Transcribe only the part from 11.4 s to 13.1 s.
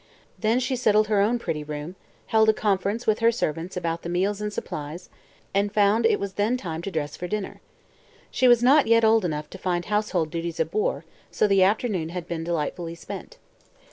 the afternoon had been delightfully